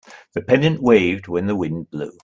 [0.33, 2.11] The pennant waved when the wind blew.